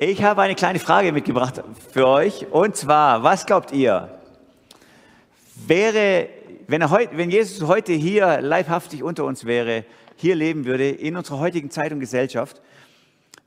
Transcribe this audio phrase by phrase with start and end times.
[0.00, 1.60] Ich habe eine kleine Frage mitgebracht
[1.92, 2.46] für euch.
[2.52, 4.16] Und zwar, was glaubt ihr?
[5.66, 6.28] Wäre,
[6.68, 9.84] wenn, er heut, wenn Jesus heute hier leibhaftig unter uns wäre,
[10.14, 12.62] hier leben würde, in unserer heutigen Zeit und Gesellschaft,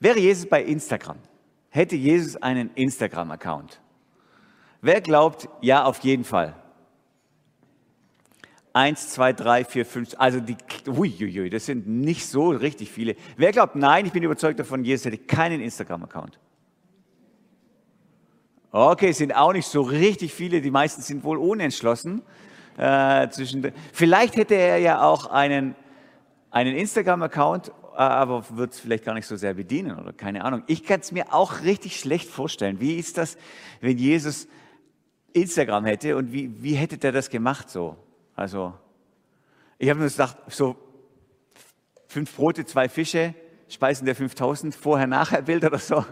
[0.01, 1.19] wäre Jesus bei Instagram?
[1.69, 3.79] Hätte Jesus einen Instagram-Account?
[4.81, 6.53] Wer glaubt, ja, auf jeden Fall?
[8.73, 10.55] Eins, zwei, drei, vier, fünf, also die,
[10.87, 13.15] uiuiui, das sind nicht so richtig viele.
[13.35, 16.39] Wer glaubt, nein, ich bin überzeugt davon, Jesus hätte keinen Instagram-Account.
[18.71, 22.21] Okay, es sind auch nicht so richtig viele, die meisten sind wohl unentschlossen.
[22.77, 25.75] Äh, zwischen, vielleicht hätte er ja auch einen,
[26.49, 30.63] einen Instagram-Account, aber wird es vielleicht gar nicht so sehr bedienen oder keine Ahnung.
[30.67, 32.79] Ich kann es mir auch richtig schlecht vorstellen.
[32.79, 33.37] Wie ist das,
[33.81, 34.47] wenn Jesus
[35.33, 37.97] Instagram hätte und wie, wie hätte der das gemacht so?
[38.35, 38.73] Also,
[39.77, 40.75] ich habe mir gedacht, so
[42.07, 43.33] fünf Brote, zwei Fische,
[43.67, 46.05] Speisen der 5000, Vorher-Nachher-Bild oder so.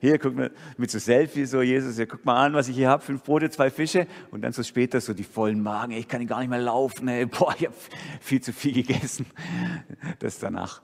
[0.00, 2.90] Hier, guck mal, mit so Selfie, so Jesus, ja, guck mal an, was ich hier
[2.90, 6.26] habe, fünf Brote, zwei Fische und dann so später so die vollen Magen, ich kann
[6.26, 7.24] gar nicht mehr laufen, ey.
[7.24, 7.74] boah, ich habe
[8.20, 9.26] viel zu viel gegessen.
[10.18, 10.82] Das danach.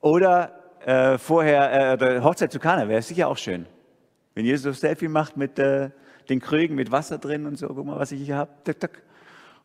[0.00, 3.66] Oder äh, vorher, äh, Hochzeit zu Kana wäre sicher auch schön.
[4.34, 5.90] Wenn Jesus Selfie macht mit äh,
[6.30, 8.50] den Krügen mit Wasser drin und so, guck mal, was ich hier habe.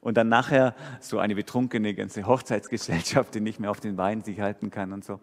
[0.01, 4.39] Und dann nachher so eine betrunkene ganze Hochzeitsgesellschaft, die nicht mehr auf den Beinen sich
[4.39, 5.19] halten kann und so.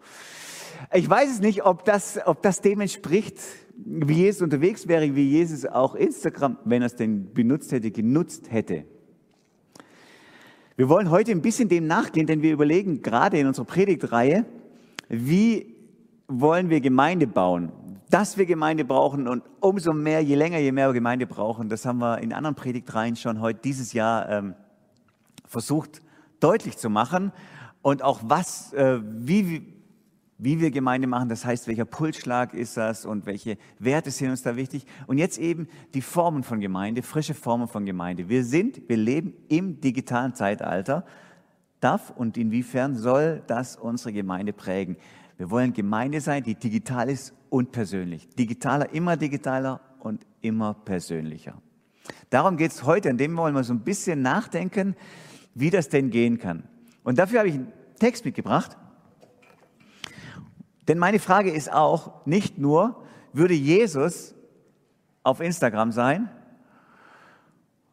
[0.93, 3.37] Ich weiß es nicht, ob das, ob das dem entspricht,
[3.77, 8.51] wie Jesus unterwegs wäre, wie Jesus auch Instagram, wenn er es denn benutzt hätte, genutzt
[8.51, 8.85] hätte.
[10.75, 14.45] Wir wollen heute ein bisschen dem nachgehen, denn wir überlegen gerade in unserer Predigtreihe,
[15.07, 15.75] wie
[16.27, 17.71] wollen wir Gemeinde bauen?
[18.13, 21.83] Dass wir Gemeinde brauchen und umso mehr, je länger, je mehr wir Gemeinde brauchen, das
[21.83, 24.53] haben wir in anderen Predigtreihen schon heute dieses Jahr ähm,
[25.47, 25.99] versucht
[26.39, 27.31] deutlich zu machen
[27.81, 29.73] und auch was, äh, wie,
[30.37, 34.43] wie wir Gemeinde machen, das heißt, welcher Pulsschlag ist das und welche Werte sind uns
[34.43, 34.85] da wichtig.
[35.07, 38.29] Und jetzt eben die Formen von Gemeinde, frische Formen von Gemeinde.
[38.29, 41.03] Wir sind, wir leben im digitalen Zeitalter.
[41.79, 44.97] Darf und inwiefern soll das unsere Gemeinde prägen?
[45.43, 48.29] Wir wollen Gemeinde sein, die digital ist und persönlich.
[48.29, 51.61] Digitaler, immer digitaler und immer persönlicher.
[52.29, 54.95] Darum geht es heute, an dem wollen wir so ein bisschen nachdenken,
[55.53, 56.63] wie das denn gehen kann.
[57.03, 58.77] Und dafür habe ich einen Text mitgebracht.
[60.87, 64.35] Denn meine Frage ist auch nicht nur, würde Jesus
[65.23, 66.29] auf Instagram sein?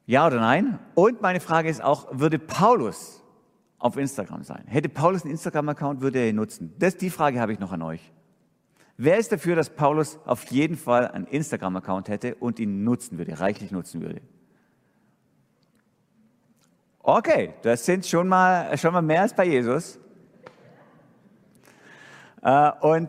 [0.07, 0.79] Ja oder nein?
[0.95, 3.20] Und meine Frage ist auch, würde Paulus
[3.81, 4.63] auf Instagram sein.
[4.67, 6.73] Hätte Paulus einen Instagram-Account, würde er ihn nutzen.
[6.79, 8.13] Das, die Frage habe ich noch an euch.
[8.97, 13.41] Wer ist dafür, dass Paulus auf jeden Fall einen Instagram-Account hätte und ihn nutzen würde,
[13.41, 14.21] reichlich nutzen würde?
[17.03, 19.99] Okay, das sind schon mal, schon mal mehr als bei Jesus.
[22.43, 23.09] Äh, und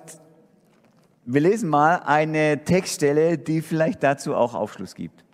[1.25, 5.25] wir lesen mal eine Textstelle, die vielleicht dazu auch Aufschluss gibt.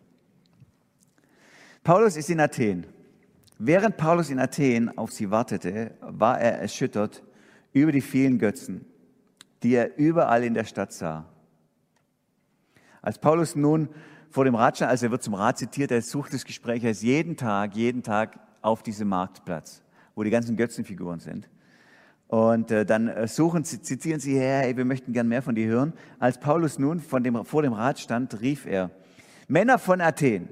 [1.84, 2.88] Paulus ist in Athen.
[3.60, 7.24] Während Paulus in Athen auf sie wartete, war er erschüttert
[7.74, 8.86] über die vielen Götzen,
[9.64, 11.26] die er überall in der Stadt sah.
[13.02, 13.90] Als Paulus nun
[14.30, 16.92] vor dem Rat stand, also er wird zum Rat zitiert, er sucht das Gespräch, er
[16.92, 19.82] ist jeden Tag, jeden Tag auf diesem Marktplatz,
[20.14, 21.50] wo die ganzen Götzenfiguren sind.
[22.28, 25.94] Und äh, dann äh, suchen, zitieren sie hey, wir möchten gern mehr von dir hören.
[26.20, 28.92] Als Paulus nun von dem, vor dem Rat stand, rief er,
[29.48, 30.50] Männer von Athen,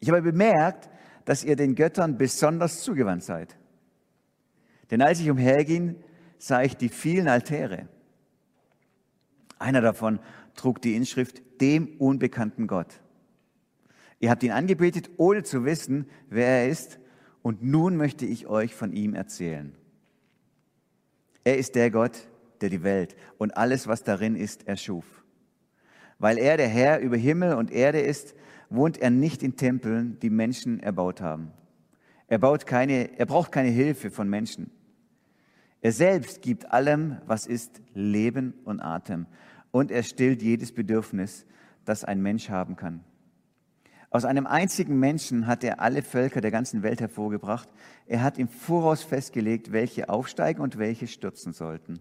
[0.00, 0.90] ich habe bemerkt,
[1.24, 3.56] dass ihr den Göttern besonders zugewandt seid.
[4.90, 5.96] Denn als ich umherging,
[6.38, 7.88] sah ich die vielen Altäre.
[9.58, 10.20] Einer davon
[10.54, 13.00] trug die Inschrift dem unbekannten Gott.
[14.20, 16.98] Ihr habt ihn angebetet, ohne zu wissen, wer er ist,
[17.42, 19.74] und nun möchte ich euch von ihm erzählen.
[21.44, 22.26] Er ist der Gott,
[22.60, 25.22] der die Welt und alles, was darin ist, erschuf.
[26.18, 28.34] Weil er der Herr über Himmel und Erde ist,
[28.70, 31.52] wohnt er nicht in Tempeln, die Menschen erbaut haben.
[32.26, 34.70] Er, baut keine, er braucht keine Hilfe von Menschen.
[35.80, 39.26] Er selbst gibt allem, was ist, Leben und Atem.
[39.70, 41.44] Und er stillt jedes Bedürfnis,
[41.84, 43.04] das ein Mensch haben kann.
[44.14, 47.68] Aus einem einzigen Menschen hat er alle Völker der ganzen Welt hervorgebracht.
[48.06, 51.98] Er hat im Voraus festgelegt, welche aufsteigen und welche stürzen sollten.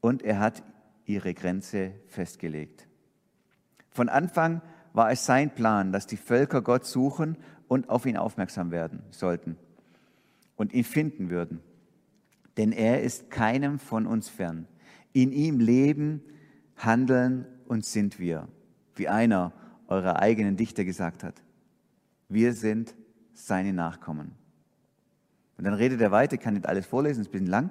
[0.00, 0.62] Und er hat
[1.06, 2.86] ihre Grenze festgelegt.
[3.90, 4.62] Von Anfang
[4.94, 7.36] war es sein Plan, dass die Völker Gott suchen
[7.68, 9.56] und auf ihn aufmerksam werden sollten
[10.56, 11.60] und ihn finden würden.
[12.56, 14.68] Denn er ist keinem von uns fern.
[15.12, 16.22] In ihm leben,
[16.76, 18.48] handeln und sind wir,
[18.94, 19.52] wie einer
[19.88, 21.42] eurer eigenen Dichter gesagt hat.
[22.28, 22.94] Wir sind
[23.32, 24.32] seine Nachkommen.
[25.58, 27.70] Und dann redet er weiter, ich kann nicht alles vorlesen, ist ein bisschen lang.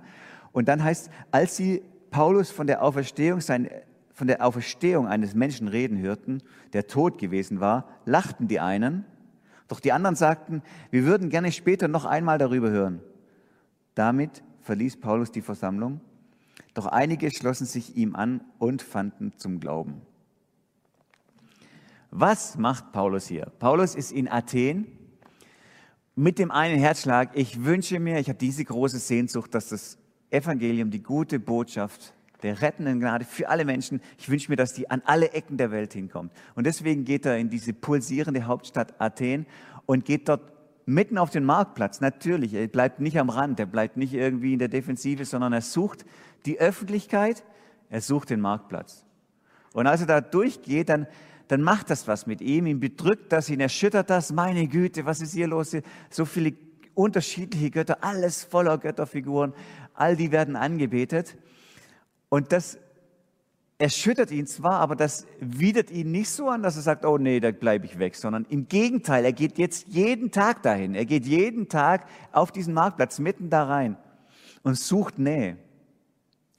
[0.52, 1.82] Und dann heißt, als sie
[2.12, 3.70] Paulus von der Auferstehung sein,
[4.14, 6.42] von der Auferstehung eines Menschen reden hörten,
[6.74, 9.06] der tot gewesen war, lachten die einen,
[9.68, 10.62] doch die anderen sagten,
[10.92, 13.02] wir würden gerne später noch einmal darüber hören.
[13.96, 16.00] Damit verließ Paulus die Versammlung,
[16.74, 20.02] doch einige schlossen sich ihm an und fanden zum Glauben.
[22.12, 23.52] Was macht Paulus hier?
[23.58, 24.86] Paulus ist in Athen
[26.16, 29.98] mit dem einen Herzschlag, ich wünsche mir, ich habe diese große Sehnsucht, dass das
[30.30, 32.14] Evangelium, die gute Botschaft
[32.44, 35.72] der rettenden Gnade für alle Menschen, ich wünsche mir, dass die an alle Ecken der
[35.72, 36.32] Welt hinkommt.
[36.56, 39.46] Und deswegen geht er in diese pulsierende Hauptstadt Athen
[39.86, 40.42] und geht dort
[40.86, 42.02] mitten auf den Marktplatz.
[42.02, 45.62] Natürlich, er bleibt nicht am Rand, er bleibt nicht irgendwie in der Defensive, sondern er
[45.62, 46.06] sucht
[46.46, 47.44] die Öffentlichkeit,
[47.90, 49.06] er sucht den Marktplatz.
[49.74, 51.08] Und als er da durchgeht, dann,
[51.48, 54.32] dann macht das was mit ihm, ihn bedrückt das, ihn erschüttert das.
[54.32, 55.76] Meine Güte, was ist hier los?
[56.10, 56.54] So viele
[56.94, 59.54] unterschiedliche Götter, alles voller Götterfiguren,
[59.94, 61.38] all die werden angebetet.
[62.34, 62.80] Und das
[63.78, 67.40] erschüttert ihn zwar, aber das widert ihn nicht so an, dass er sagt, oh nee,
[67.40, 70.96] da bleibe ich weg, sondern im Gegenteil, er geht jetzt jeden Tag dahin.
[70.96, 73.98] Er geht jeden Tag auf diesen Marktplatz mitten da rein
[74.64, 75.58] und sucht Nähe,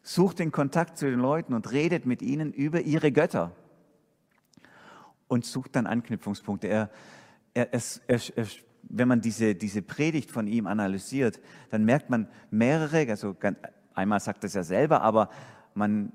[0.00, 3.50] sucht den Kontakt zu den Leuten und redet mit ihnen über ihre Götter
[5.26, 6.68] und sucht dann Anknüpfungspunkte.
[6.68, 6.88] Er,
[7.52, 8.46] er, er, er
[8.84, 11.40] wenn man diese, diese Predigt von ihm analysiert,
[11.70, 13.34] dann merkt man mehrere, also
[13.92, 15.30] einmal sagt er es ja selber, aber
[15.74, 16.12] man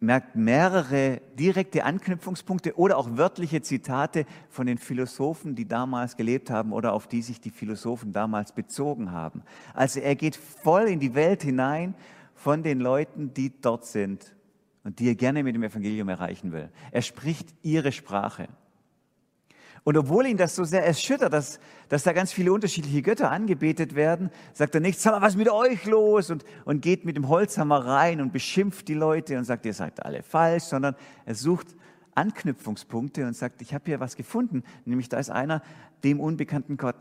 [0.00, 6.72] merkt mehrere direkte Anknüpfungspunkte oder auch wörtliche Zitate von den Philosophen, die damals gelebt haben
[6.72, 9.42] oder auf die sich die Philosophen damals bezogen haben.
[9.74, 11.94] Also er geht voll in die Welt hinein
[12.34, 14.34] von den Leuten, die dort sind
[14.84, 16.70] und die er gerne mit dem Evangelium erreichen will.
[16.90, 18.48] Er spricht ihre Sprache.
[19.84, 23.94] Und obwohl ihn das so sehr erschüttert, dass, dass da ganz viele unterschiedliche Götter angebetet
[23.94, 26.30] werden, sagt er nicht, sag mal, was ist mit euch los?
[26.30, 30.04] Und, und geht mit dem Holzhammer rein und beschimpft die Leute und sagt, ihr seid
[30.04, 31.74] alle falsch, sondern er sucht
[32.14, 35.62] Anknüpfungspunkte und sagt, ich habe hier was gefunden, nämlich da ist einer,
[36.04, 36.96] dem unbekannten Gott.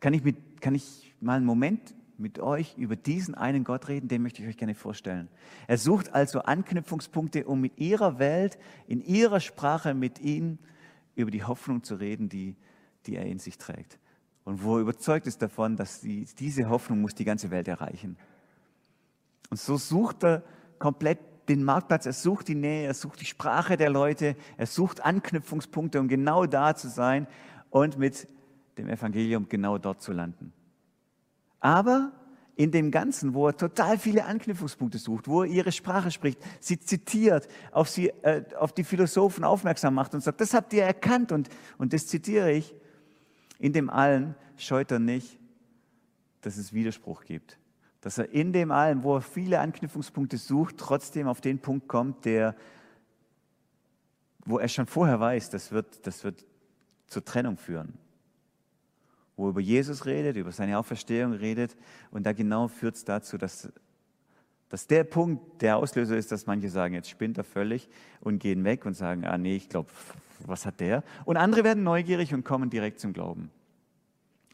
[0.00, 4.08] Kann ich, mit, kann ich mal einen Moment mit euch über diesen einen Gott reden,
[4.08, 5.28] den möchte ich euch gerne vorstellen.
[5.66, 10.58] Er sucht also Anknüpfungspunkte, um mit ihrer Welt, in ihrer Sprache mit ihnen
[11.14, 12.56] über die Hoffnung zu reden, die,
[13.06, 13.98] die er in sich trägt.
[14.44, 18.16] Und wo er überzeugt ist davon, dass die, diese Hoffnung muss die ganze Welt erreichen.
[19.50, 20.42] Und so sucht er
[20.78, 21.18] komplett
[21.48, 26.00] den Marktplatz, er sucht die Nähe, er sucht die Sprache der Leute, er sucht Anknüpfungspunkte,
[26.00, 27.26] um genau da zu sein
[27.70, 28.28] und mit
[28.78, 30.52] dem Evangelium genau dort zu landen.
[31.60, 32.12] Aber
[32.54, 36.78] in dem Ganzen, wo er total viele Anknüpfungspunkte sucht, wo er ihre Sprache spricht, sie
[36.78, 41.32] zitiert, auf, sie, äh, auf die Philosophen aufmerksam macht und sagt, das habt ihr erkannt
[41.32, 42.74] und, und das zitiere ich.
[43.58, 45.38] In dem allen scheut er nicht,
[46.42, 47.58] dass es Widerspruch gibt.
[48.00, 52.24] Dass er in dem allen, wo er viele Anknüpfungspunkte sucht, trotzdem auf den Punkt kommt,
[52.24, 52.54] der,
[54.44, 56.44] wo er schon vorher weiß, das wird, das wird
[57.06, 57.96] zur Trennung führen
[59.36, 61.76] wo er über Jesus redet, über seine Auferstehung redet.
[62.10, 63.72] Und da genau führt es dazu, dass,
[64.68, 67.88] dass der Punkt der Auslöser ist, dass manche sagen, jetzt spinnt er völlig
[68.20, 69.90] und gehen weg und sagen, ah nee, ich glaube,
[70.46, 71.02] was hat der?
[71.24, 73.50] Und andere werden neugierig und kommen direkt zum Glauben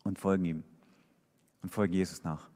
[0.05, 0.65] und folgen ihm
[1.63, 2.49] und folgen Jesus nach.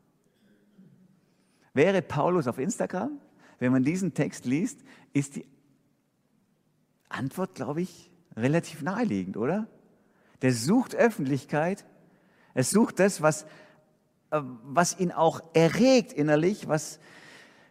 [1.74, 3.18] Wäre Paulus auf Instagram,
[3.58, 4.80] wenn man diesen Text liest,
[5.12, 5.46] ist die
[7.08, 9.68] Antwort, glaube ich, relativ naheliegend, oder?
[10.42, 11.84] Der sucht Öffentlichkeit
[12.54, 13.44] er sucht das, was,
[14.30, 16.98] äh, was ihn auch erregt innerlich, was,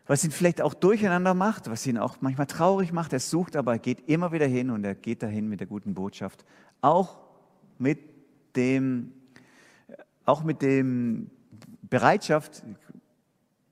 [0.07, 3.13] was ihn vielleicht auch durcheinander macht, was ihn auch manchmal traurig macht.
[3.13, 5.93] Er sucht, aber er geht immer wieder hin und er geht dahin mit der guten
[5.93, 6.45] Botschaft.
[6.81, 7.17] Auch
[7.77, 7.99] mit
[8.55, 9.13] dem,
[10.25, 11.29] auch mit dem
[11.83, 12.63] Bereitschaft,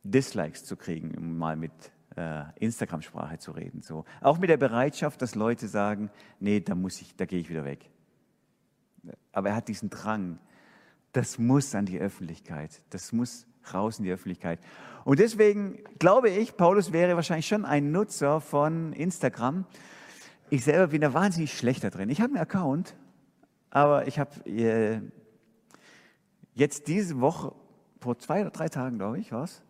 [0.04, 1.72] Dislikes zu kriegen, um mal mit
[2.16, 3.82] äh, Instagram-Sprache zu reden.
[3.82, 4.06] So.
[4.22, 7.66] Auch mit der Bereitschaft, dass Leute sagen, nee, da muss ich, da gehe ich wieder
[7.66, 7.90] weg.
[9.32, 10.40] Aber er hat diesen Drang,
[11.12, 12.82] das muss an die Öffentlichkeit.
[12.90, 14.60] Das muss raus in die Öffentlichkeit.
[15.06, 19.66] Und deswegen glaube ich, Paulus wäre wahrscheinlich schon ein Nutzer von Instagram.
[20.50, 22.10] Ich selber bin da wahnsinnig schlecht da drin.
[22.10, 22.96] Ich habe einen Account,
[23.70, 25.02] aber ich habe äh,
[26.54, 27.54] jetzt diese Woche,
[28.00, 29.62] vor zwei oder drei Tagen, glaube ich, was?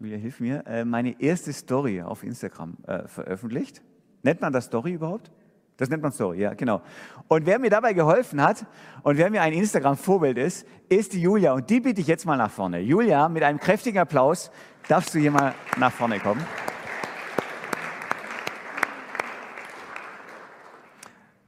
[0.00, 3.82] Julia, hilf mir, äh, meine erste Story auf Instagram äh, veröffentlicht.
[4.22, 5.30] Nennt man das Story überhaupt?
[5.76, 6.82] Das nennt man Story, ja, genau.
[7.26, 8.64] Und wer mir dabei geholfen hat
[9.02, 11.52] und wer mir ein Instagram-Vorbild ist, ist die Julia.
[11.52, 12.78] Und die bitte ich jetzt mal nach vorne.
[12.78, 14.52] Julia, mit einem kräftigen Applaus
[14.86, 16.44] darfst du hier mal nach vorne kommen.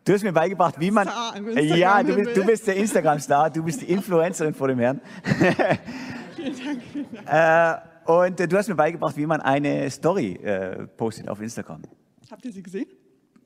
[0.05, 1.09] Du hast mir beigebracht, wie man.
[1.55, 5.01] Ja, du bist, du bist der Instagram-Star, du bist die Influencerin vor dem Herrn.
[5.25, 6.83] Vielen Dank.
[6.93, 7.83] Vielen Dank.
[8.07, 11.83] Äh, und du hast mir beigebracht, wie man eine Story äh, postet auf Instagram.
[12.31, 12.87] Habt ihr sie gesehen?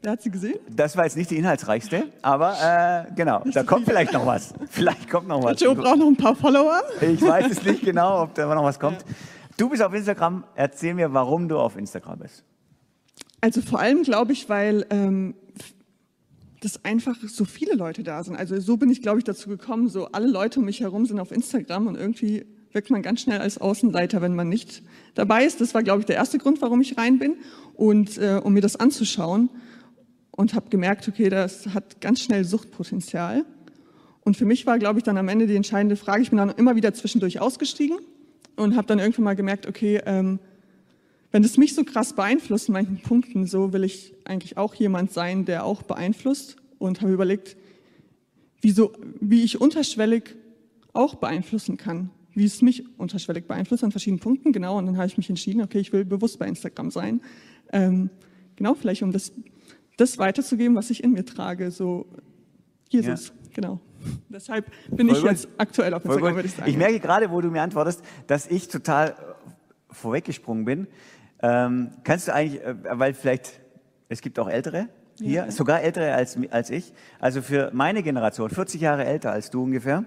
[0.07, 0.59] Hat sie gesehen?
[0.71, 4.55] Das war jetzt nicht die inhaltsreichste, aber äh, genau, da kommt vielleicht noch was.
[4.71, 5.61] Vielleicht kommt noch was.
[5.61, 6.81] Joe braucht noch ein paar Follower.
[7.03, 9.05] Ich weiß es nicht genau, ob da noch was kommt.
[9.59, 10.45] Du bist auf Instagram.
[10.55, 12.45] Erzähl mir, warum du auf Instagram bist.
[13.43, 15.35] Also vor allem glaube ich, weil ähm,
[16.61, 18.37] dass einfach so viele Leute da sind.
[18.37, 19.89] Also so bin ich, glaube ich, dazu gekommen.
[19.89, 23.41] So alle Leute um mich herum sind auf Instagram und irgendwie wirkt man ganz schnell
[23.41, 24.83] als Außenseiter, wenn man nicht
[25.15, 25.61] dabei ist.
[25.61, 27.37] Das war, glaube ich, der erste Grund, warum ich rein bin
[27.75, 29.51] und äh, um mir das anzuschauen
[30.41, 33.45] und habe gemerkt, okay, das hat ganz schnell Suchtpotenzial.
[34.23, 36.23] Und für mich war, glaube ich, dann am Ende die entscheidende Frage.
[36.23, 37.99] Ich bin dann immer wieder zwischendurch ausgestiegen
[38.57, 40.39] und habe dann irgendwann mal gemerkt, okay, ähm,
[41.31, 45.13] wenn es mich so krass beeinflusst in manchen Punkten, so will ich eigentlich auch jemand
[45.13, 47.59] sein, der auch beeinflusst und habe überlegt,
[48.63, 50.37] wieso, wie ich unterschwellig
[50.95, 54.79] auch beeinflussen kann, wie es mich unterschwellig beeinflusst an verschiedenen Punkten, genau.
[54.79, 57.21] Und dann habe ich mich entschieden, okay, ich will bewusst bei Instagram sein,
[57.75, 58.09] ähm,
[58.57, 59.33] genau, vielleicht um das
[60.01, 62.07] das weiterzugeben, was ich in mir trage, so
[62.89, 63.35] Jesus, ja.
[63.55, 63.81] genau.
[64.29, 65.31] Deshalb bin Voll ich gut.
[65.31, 66.71] jetzt aktuell auf Instagram, würde ich sagen.
[66.71, 69.15] Ich merke gerade, wo du mir antwortest, dass ich total
[69.91, 70.87] vorweggesprungen bin.
[71.43, 73.61] Ähm, kannst du eigentlich, äh, weil vielleicht,
[74.09, 74.89] es gibt auch Ältere
[75.19, 75.51] hier, ja.
[75.51, 80.05] sogar Ältere als, als ich, also für meine Generation, 40 Jahre älter als du ungefähr,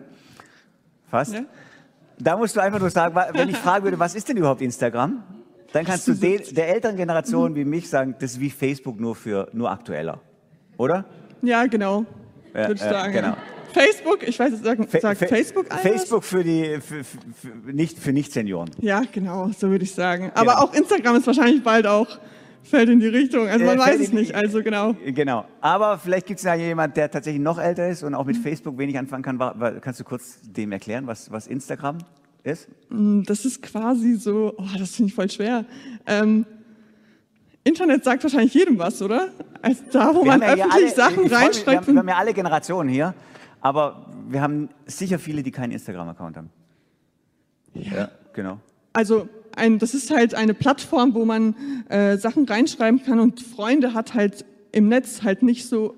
[1.08, 1.34] fast.
[1.34, 1.46] Ja.
[2.20, 5.24] Da musst du einfach nur sagen, wenn ich fragen würde, was ist denn überhaupt Instagram?
[5.74, 9.16] Dann kannst du den, der älteren Generation wie mich sagen, das ist wie Facebook nur
[9.16, 10.22] für nur aktueller,
[10.78, 11.06] oder?
[11.42, 12.06] Ja, genau.
[12.54, 13.12] Ja, würde ich sagen.
[13.12, 13.36] Genau.
[13.74, 15.82] Facebook, ich weiß, sagen, sagt Fa Facebook alles?
[15.82, 18.70] Facebook für die, für, für, für nicht, für Nicht-Senioren.
[18.80, 20.32] Ja, genau, so würde ich sagen.
[20.36, 20.64] Aber genau.
[20.64, 22.20] auch Instagram ist wahrscheinlich bald auch,
[22.62, 23.48] fällt in die Richtung.
[23.48, 24.94] Also man äh, weiß es nicht, also genau.
[25.04, 28.38] Genau, aber vielleicht gibt es ja jemand, der tatsächlich noch älter ist und auch mit
[28.38, 28.44] mhm.
[28.44, 29.40] Facebook wenig anfangen kann.
[29.82, 31.98] Kannst du kurz dem erklären, was, was Instagram
[32.44, 32.68] ist?
[32.90, 35.66] Mm, das ist quasi so, oh, das finde ich voll schwer.
[36.06, 36.46] Ähm,
[37.64, 39.30] Internet sagt wahrscheinlich jedem was, oder?
[39.62, 41.66] Also da, wo wir man ja öffentlich alle, Sachen reinschreibt.
[41.66, 43.14] Wir haben, wir haben ja alle Generationen hier,
[43.62, 46.50] aber wir haben sicher viele, die keinen Instagram-Account haben.
[47.74, 47.96] Ja.
[47.96, 48.60] ja, genau.
[48.92, 51.56] Also ein, das ist halt eine Plattform, wo man
[51.90, 55.96] äh, Sachen reinschreiben kann und Freunde hat halt im Netz halt nicht so,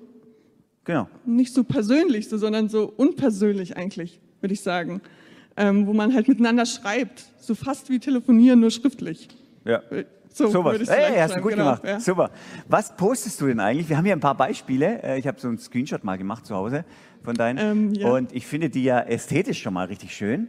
[0.84, 1.08] genau.
[1.24, 5.00] nicht so persönlich, so, sondern so unpersönlich eigentlich, würde ich sagen
[5.56, 9.28] ähm, wo man halt miteinander schreibt, so fast wie telefonieren, nur schriftlich.
[9.64, 9.82] Ja.
[10.36, 10.86] So, so was.
[10.88, 11.84] Hey, hast du gut genau, gemacht.
[11.84, 11.98] Ja.
[11.98, 12.30] Super.
[12.68, 13.88] Was postest du denn eigentlich?
[13.88, 15.02] Wir haben hier ein paar Beispiele.
[15.02, 16.84] Äh, ich habe so einen Screenshot mal gemacht zu Hause
[17.22, 17.58] von deinen.
[17.58, 18.12] Ähm, ja.
[18.12, 20.48] Und ich finde die ja ästhetisch schon mal richtig schön.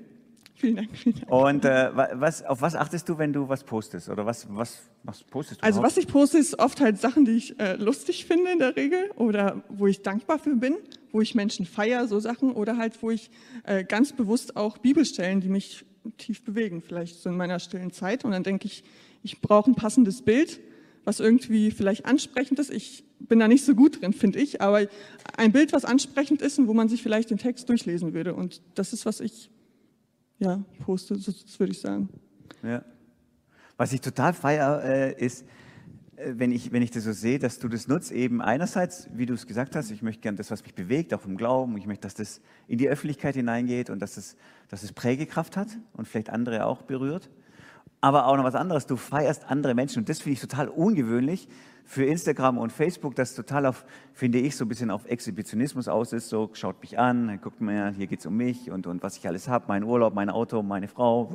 [0.55, 0.89] Vielen Dank.
[0.93, 1.31] Vielen Dank.
[1.31, 4.09] Und äh, was, auf was achtest du, wenn du was postest?
[4.09, 5.63] Oder was, was, was postest du?
[5.63, 5.95] Also überhaupt?
[5.95, 9.11] was ich poste, ist oft halt Sachen, die ich äh, lustig finde in der Regel
[9.15, 10.75] oder wo ich dankbar für bin,
[11.11, 12.51] wo ich Menschen feiere, so Sachen.
[12.51, 13.29] Oder halt, wo ich
[13.63, 15.85] äh, ganz bewusst auch Bibelstellen, die mich
[16.17, 18.23] tief bewegen, vielleicht so in meiner stillen Zeit.
[18.25, 18.83] Und dann denke ich,
[19.23, 20.59] ich brauche ein passendes Bild,
[21.03, 22.71] was irgendwie vielleicht ansprechend ist.
[22.71, 24.87] Ich bin da nicht so gut drin, finde ich, aber
[25.37, 28.33] ein Bild, was ansprechend ist und wo man sich vielleicht den Text durchlesen würde.
[28.33, 29.49] Und das ist, was ich
[30.39, 32.09] ja, poste, das würde ich sagen.
[32.63, 32.83] Ja.
[33.75, 35.45] Was ich total feier, äh, ist,
[36.17, 39.35] wenn ich, wenn ich das so sehe, dass du das nutzt, eben einerseits, wie du
[39.35, 42.01] es gesagt hast, ich möchte gerne das, was mich bewegt, auch im Glauben, ich möchte,
[42.01, 44.35] dass das in die Öffentlichkeit hineingeht und dass es,
[44.69, 47.29] dass es Prägekraft hat und vielleicht andere auch berührt.
[48.01, 51.47] Aber auch noch was anderes, du feierst andere Menschen und das finde ich total ungewöhnlich,
[51.87, 56.11] für Instagram und Facebook, das total auf, finde ich, so ein bisschen auf Exhibitionismus aus
[56.11, 56.27] ist.
[56.27, 59.25] So, schaut mich an, guckt mal, hier geht es um mich und, und was ich
[59.25, 61.25] alles habe, mein Urlaub, mein Auto, meine Frau,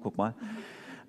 [0.00, 0.34] guck mal.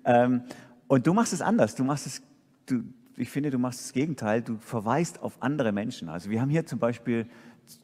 [0.04, 0.42] Ähm,
[0.88, 1.76] und du machst es anders.
[1.76, 2.22] Du machst es,
[2.66, 2.82] du,
[3.22, 4.42] ich finde, du machst das Gegenteil.
[4.42, 6.08] Du verweist auf andere Menschen.
[6.08, 7.26] Also wir haben hier zum Beispiel,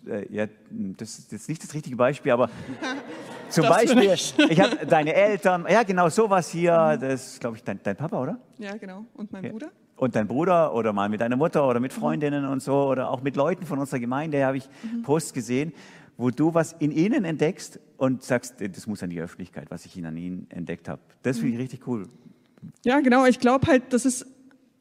[0.07, 2.51] äh, ja, das ist jetzt nicht das richtige Beispiel, aber
[3.49, 7.65] zum das Beispiel, ich habe deine Eltern, ja genau, sowas hier, das ist, glaube ich,
[7.65, 8.39] dein, dein Papa, oder?
[8.59, 9.07] Ja, genau.
[9.15, 9.51] Und mein ja.
[9.51, 12.01] Bruder und dein Bruder oder mal mit deiner Mutter oder mit mhm.
[12.01, 15.03] Freundinnen und so oder auch mit Leuten von unserer Gemeinde habe ich mhm.
[15.03, 15.73] Posts gesehen,
[16.17, 20.05] wo du was in ihnen entdeckst und sagst, das muss an die Öffentlichkeit, was ich
[20.05, 21.01] an ihnen entdeckt habe.
[21.23, 21.61] Das finde ich mhm.
[21.63, 22.09] richtig cool.
[22.85, 23.27] Ja, genau.
[23.27, 24.27] Ich glaube halt, das ist,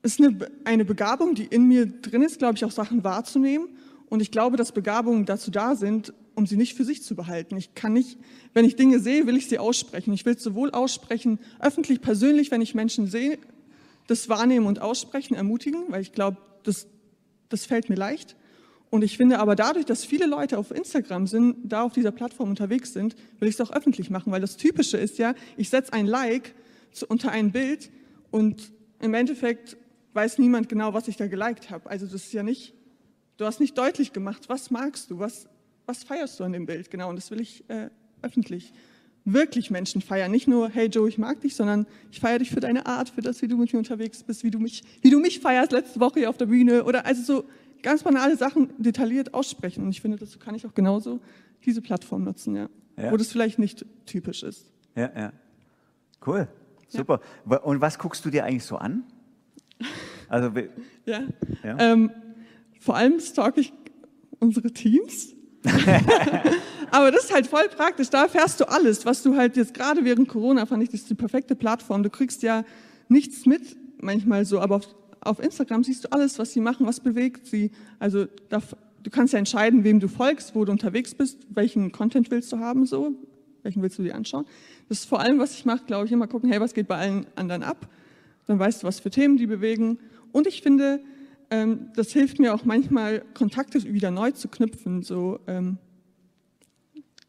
[0.08, 3.70] ist eine, eine Begabung, die in mir drin ist, glaube ich, auch Sachen wahrzunehmen.
[4.10, 7.58] Und ich glaube, dass Begabungen dazu da sind, um sie nicht für sich zu behalten.
[7.58, 8.18] Ich kann nicht,
[8.54, 10.14] wenn ich Dinge sehe, will ich sie aussprechen.
[10.14, 13.38] Ich will es sowohl aussprechen, öffentlich, persönlich, wenn ich Menschen sehe,
[14.08, 16.88] das Wahrnehmen und Aussprechen ermutigen, weil ich glaube, das,
[17.50, 18.36] das fällt mir leicht.
[18.90, 22.50] Und ich finde aber dadurch, dass viele Leute auf Instagram sind, da auf dieser Plattform
[22.50, 25.92] unterwegs sind, will ich es auch öffentlich machen, weil das Typische ist ja, ich setze
[25.92, 26.56] ein Like
[26.94, 27.90] zu, unter ein Bild
[28.32, 28.72] und
[29.02, 29.76] im Endeffekt
[30.18, 31.90] weiß niemand genau, was ich da geliked habe.
[31.90, 32.74] Also das ist ja nicht,
[33.38, 35.48] du hast nicht deutlich gemacht, was magst du, was,
[35.86, 37.90] was feierst du an dem Bild, genau, und das will ich äh,
[38.24, 38.74] öffentlich
[39.26, 40.32] wirklich Menschen feiern.
[40.32, 43.22] Nicht nur, hey Joe, ich mag dich, sondern ich feiere dich für deine Art, für
[43.22, 46.00] das, wie du mit mir unterwegs bist, wie du mich, wie du mich feierst letzte
[46.00, 47.44] Woche hier auf der Bühne oder also so
[47.84, 49.84] ganz banale Sachen detailliert aussprechen.
[49.84, 51.20] Und ich finde, das kann ich auch genauso
[51.66, 52.70] diese Plattform nutzen, ja.
[52.98, 53.12] ja.
[53.12, 54.72] Wo das vielleicht nicht typisch ist.
[54.96, 55.34] Ja, ja.
[56.26, 56.48] Cool.
[56.88, 57.20] Super.
[57.50, 57.58] Ja.
[57.58, 59.04] Und was guckst du dir eigentlich so an?
[60.30, 60.52] Also,
[61.06, 61.22] ja.
[61.64, 61.78] ja.
[61.80, 62.12] Ähm,
[62.80, 63.74] vor allem stalk ich
[64.40, 65.34] unsere Teams.
[66.92, 68.10] Aber das ist halt voll praktisch.
[68.10, 71.10] Da erfährst du alles, was du halt jetzt gerade während Corona fand ich, das ist
[71.10, 72.04] die perfekte Plattform.
[72.04, 72.64] Du kriegst ja
[73.10, 77.00] nichts mit, manchmal so, aber auf, auf Instagram siehst du alles, was sie machen, was
[77.00, 77.72] bewegt sie.
[78.00, 78.62] Also da,
[79.04, 82.60] du kannst ja entscheiden, wem du folgst, wo du unterwegs bist, welchen Content willst du
[82.60, 83.16] haben, so,
[83.64, 84.46] welchen willst du dir anschauen.
[84.90, 86.98] Das ist vor allem, was ich mache, glaube ich, immer gucken, hey, was geht bei
[86.98, 87.90] allen anderen ab?
[88.46, 90.00] Dann weißt du, was für Themen die bewegen.
[90.38, 91.00] Und ich finde,
[91.50, 95.01] ähm, das hilft mir auch manchmal, Kontakte wieder neu zu knüpfen.
[95.01, 95.79] So, ähm,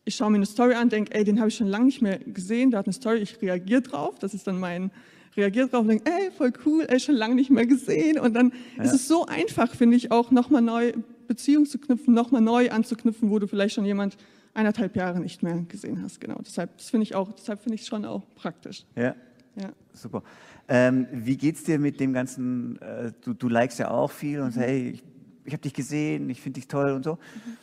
[0.05, 2.19] ich schaue mir eine Story an, denke, ey, den habe ich schon lange nicht mehr
[2.19, 4.91] gesehen, der hat eine Story, ich reagiere drauf, das ist dann mein,
[5.39, 8.19] reagiere drauf und denke, ey, voll cool, ey, schon lange nicht mehr gesehen.
[8.19, 8.83] Und dann ja.
[8.83, 10.93] ist es so einfach, finde ich, auch nochmal neu
[11.29, 14.19] Beziehungen zu knüpfen, nochmal neu anzuknüpfen, wo du vielleicht schon jemand
[14.53, 16.21] eineinhalb Jahre nicht mehr gesehen hast.
[16.21, 18.85] Genau, deshalb finde ich auch, deshalb finde ich schon auch praktisch.
[18.97, 19.15] Ja,
[19.61, 19.71] ja.
[19.93, 20.23] super.
[20.69, 24.49] Ähm, wie geht's dir mit dem ganzen, äh, du, du likest ja auch viel und
[24.49, 24.53] mhm.
[24.53, 25.05] sagst, hey, ich,
[25.45, 27.15] ich habe dich gesehen, ich finde dich toll und so.
[27.15, 27.57] Mhm.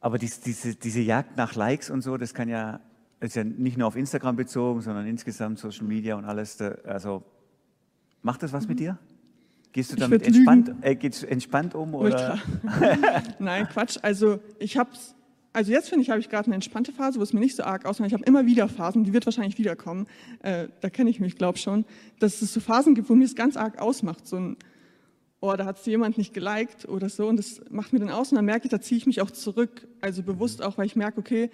[0.00, 2.80] Aber dies, diese, diese Jagd nach Likes und so, das kann ja,
[3.20, 6.56] ist ja nicht nur auf Instagram bezogen, sondern insgesamt Social Media und alles.
[6.56, 7.22] Da, also
[8.22, 8.70] macht das was mhm.
[8.70, 8.98] mit dir?
[9.72, 10.96] Gehst du damit entspannt, äh,
[11.28, 11.94] entspannt um?
[11.94, 12.38] Oder?
[13.38, 13.98] Nein, Quatsch.
[14.02, 14.90] Also ich habe
[15.52, 17.64] also jetzt finde ich, habe ich gerade eine entspannte Phase, wo es mir nicht so
[17.64, 18.08] arg ausmacht.
[18.08, 20.06] Ich habe immer wieder Phasen, die wird wahrscheinlich wiederkommen.
[20.42, 21.84] Äh, da kenne ich mich, glaube schon,
[22.20, 24.26] dass es so Phasen gibt, wo mir es ganz arg ausmacht.
[24.26, 24.56] So ein,
[25.40, 28.30] oh, da hat es jemand nicht geliked oder so und das macht mir dann aus
[28.30, 29.88] und dann merke ich, da ziehe ich mich auch zurück.
[30.00, 31.50] Also bewusst auch, weil ich merke, okay,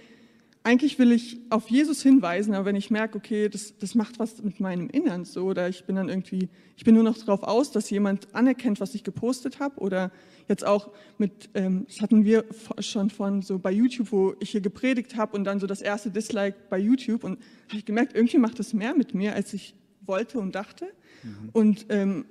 [0.67, 4.43] eigentlich will ich auf Jesus hinweisen, aber wenn ich merke, okay, das, das macht was
[4.43, 7.71] mit meinem Innern so, oder ich bin dann irgendwie, ich bin nur noch darauf aus,
[7.71, 10.11] dass jemand anerkennt, was ich gepostet habe, oder
[10.49, 12.45] jetzt auch mit, ähm, das hatten wir
[12.81, 16.11] schon von so bei YouTube, wo ich hier gepredigt habe und dann so das erste
[16.11, 19.73] Dislike bei YouTube und habe ich gemerkt, irgendwie macht das mehr mit mir, als ich
[20.05, 20.87] wollte und dachte.
[21.23, 21.49] Mhm.
[21.52, 22.25] Und ähm,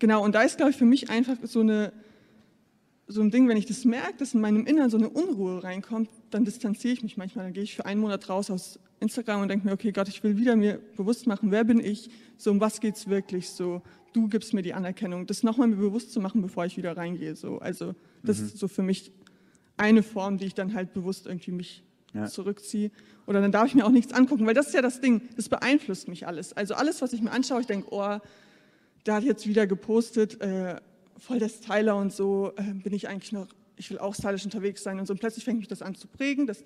[0.00, 1.92] genau, und da ist, glaube ich, für mich einfach so eine
[3.08, 6.10] so ein Ding, wenn ich das merke, dass in meinem Inneren so eine Unruhe reinkommt,
[6.30, 7.46] dann distanziere ich mich manchmal.
[7.46, 10.22] Dann gehe ich für einen Monat raus aus Instagram und denke mir, okay, Gott, ich
[10.24, 13.82] will wieder mir bewusst machen, wer bin ich, so um was geht es wirklich, so
[14.16, 17.36] du gibst mir die Anerkennung, das nochmal mir bewusst zu machen, bevor ich wieder reingehe.
[17.36, 17.58] So.
[17.58, 18.46] Also das mhm.
[18.46, 19.12] ist so für mich
[19.76, 22.26] eine Form, die ich dann halt bewusst irgendwie mich ja.
[22.26, 22.90] zurückziehe.
[23.26, 25.50] Oder dann darf ich mir auch nichts angucken, weil das ist ja das Ding, das
[25.50, 26.54] beeinflusst mich alles.
[26.54, 28.18] Also alles, was ich mir anschaue, ich denke, oh,
[29.04, 30.76] der hat jetzt wieder gepostet, äh,
[31.18, 34.82] voll der Styler und so, äh, bin ich eigentlich noch, ich will auch stylisch unterwegs
[34.82, 35.12] sein und so.
[35.12, 36.46] Und plötzlich fängt mich das an zu prägen.
[36.46, 36.64] Das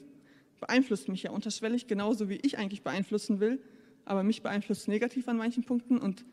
[0.60, 3.60] beeinflusst mich ja unterschwellig, genauso wie ich eigentlich beeinflussen will.
[4.04, 6.24] Aber mich beeinflusst negativ an manchen Punkten und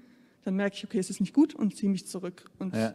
[0.43, 2.45] dann merke ich, okay, es ist nicht gut und ziehe mich zurück.
[2.57, 2.93] Und ja.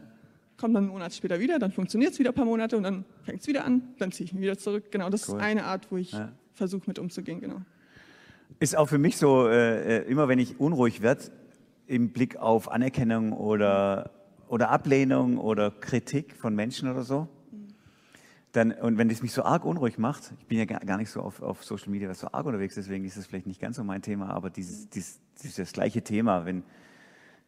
[0.57, 3.05] komme dann einen Monat später wieder, dann funktioniert es wieder ein paar Monate und dann
[3.25, 4.91] fängt es wieder an, dann ziehe ich mich wieder zurück.
[4.91, 5.37] Genau, das cool.
[5.37, 6.33] ist eine Art, wo ich ja.
[6.55, 7.41] versuche mit umzugehen.
[7.41, 7.61] Genau.
[8.59, 11.25] Ist auch für mich so, äh, äh immer wenn ich unruhig werde,
[11.87, 14.11] im Blick auf Anerkennung oder
[14.53, 17.27] oder Ablehnung oder Kritik von Menschen oder so.
[18.53, 21.23] Dann, und wenn das mich so arg unruhig macht, ich bin ja gar nicht so
[21.23, 24.03] auf, auf Social Media so arg unterwegs, deswegen ist das vielleicht nicht ganz so mein
[24.03, 26.65] Thema, aber dieses, dieses, dieses gleiche Thema, wenn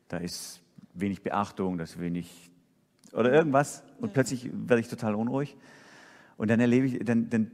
[0.08, 0.62] da ist
[0.94, 2.50] wenig Beachtung, das wenig
[3.12, 4.14] oder irgendwas und ja.
[4.14, 5.58] plötzlich werde ich total unruhig
[6.38, 7.50] und dann erlebe ich, dann, dann,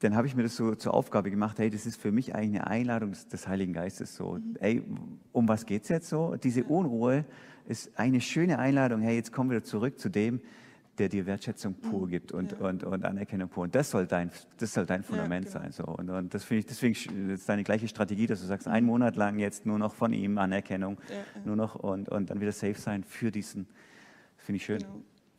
[0.00, 2.60] dann habe ich mir das so zur Aufgabe gemacht, hey, das ist für mich eigentlich
[2.60, 4.56] eine Einladung des, des Heiligen Geistes so, mhm.
[4.60, 4.82] ey,
[5.32, 6.36] um was geht es jetzt so?
[6.36, 7.24] Diese Unruhe,
[7.68, 10.40] ist eine schöne Einladung, hey, jetzt kommen wir zurück zu dem,
[10.98, 12.10] der dir Wertschätzung pur mhm.
[12.10, 12.58] gibt und, ja.
[12.58, 13.64] und, und Anerkennung pur.
[13.64, 15.62] Und das soll dein, das soll dein Fundament ja, genau.
[15.62, 15.72] sein.
[15.72, 15.84] So.
[15.84, 18.72] Und, und das finde ich, deswegen ist deine gleiche Strategie, dass du sagst, mhm.
[18.72, 22.40] einen Monat lang jetzt nur noch von ihm Anerkennung, ja, nur noch und, und dann
[22.40, 23.68] wieder safe sein für diesen,
[24.38, 24.82] finde ich schön.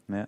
[0.07, 0.25] Genau.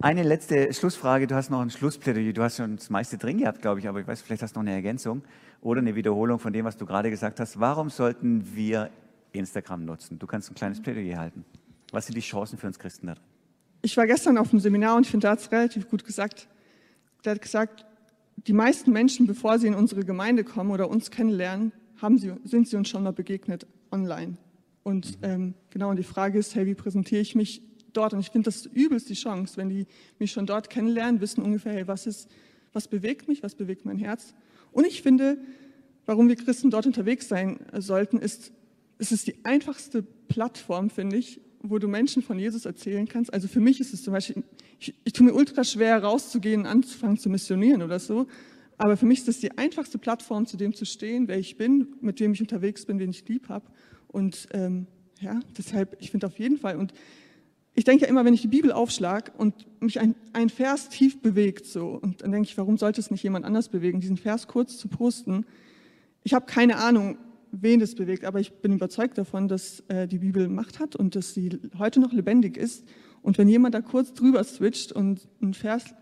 [0.00, 3.60] Eine letzte Schlussfrage, du hast noch ein Schlussplädoyer, du hast schon das meiste drin gehabt,
[3.60, 5.22] glaube ich, aber ich weiß, vielleicht hast du noch eine Ergänzung
[5.60, 7.60] oder eine Wiederholung von dem, was du gerade gesagt hast.
[7.60, 8.90] Warum sollten wir
[9.32, 10.18] Instagram nutzen.
[10.18, 11.44] Du kannst ein kleines Plädoyer halten.
[11.92, 13.24] Was sind die Chancen für uns Christen da drin?
[13.82, 16.48] Ich war gestern auf einem Seminar und ich finde, da hat es relativ gut gesagt.
[17.24, 17.86] Der hat gesagt,
[18.46, 22.68] die meisten Menschen, bevor sie in unsere Gemeinde kommen oder uns kennenlernen, haben sie, sind
[22.68, 24.36] sie uns schon mal begegnet online.
[24.82, 25.24] Und mhm.
[25.28, 27.62] ähm, genau, und die Frage ist, hey, wie präsentiere ich mich
[27.92, 28.12] dort?
[28.12, 29.86] Und ich finde, das ist übelst die Chance, wenn die
[30.18, 32.30] mich schon dort kennenlernen, wissen ungefähr, hey, was ist,
[32.72, 34.34] was bewegt mich, was bewegt mein Herz.
[34.72, 35.38] Und ich finde,
[36.06, 38.52] warum wir Christen dort unterwegs sein sollten, ist,
[39.00, 43.32] es ist die einfachste Plattform, finde ich, wo du Menschen von Jesus erzählen kannst.
[43.32, 44.44] Also für mich ist es zum Beispiel,
[44.78, 48.26] ich, ich tue mir ultra schwer rauszugehen, anzufangen zu missionieren oder so.
[48.76, 51.88] Aber für mich ist das die einfachste Plattform, zu dem zu stehen, wer ich bin,
[52.00, 53.66] mit wem ich unterwegs bin, wen ich lieb habe.
[54.08, 54.86] Und ähm,
[55.20, 56.76] ja, deshalb, ich finde auf jeden Fall.
[56.76, 56.92] Und
[57.74, 61.20] ich denke ja immer, wenn ich die Bibel aufschlage und mich ein, ein Vers tief
[61.20, 64.46] bewegt, so, und dann denke ich, warum sollte es nicht jemand anders bewegen, diesen Vers
[64.46, 65.46] kurz zu posten?
[66.22, 67.18] Ich habe keine Ahnung,
[67.52, 71.16] wen das bewegt, aber ich bin überzeugt davon, dass äh, die Bibel Macht hat und
[71.16, 72.84] dass sie heute noch lebendig ist.
[73.22, 75.94] Und wenn jemand da kurz drüber switcht und einen Vers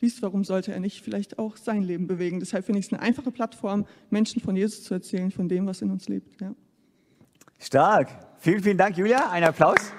[0.00, 2.40] liest, warum sollte er nicht vielleicht auch sein Leben bewegen?
[2.40, 5.82] Deshalb finde ich es eine einfache Plattform, Menschen von Jesus zu erzählen, von dem, was
[5.82, 6.40] in uns lebt.
[6.40, 6.54] Ja.
[7.58, 8.08] Stark.
[8.38, 9.30] Vielen, vielen Dank, Julia.
[9.30, 9.92] Ein Applaus.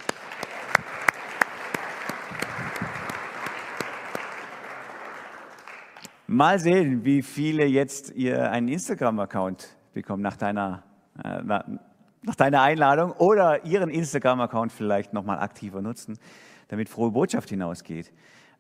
[6.27, 10.83] Mal sehen, wie viele jetzt ihr einen Instagram-Account bekommen nach deiner,
[11.23, 16.19] äh, nach deiner Einladung oder ihren Instagram-Account vielleicht nochmal aktiver nutzen,
[16.67, 18.11] damit frohe Botschaft hinausgeht.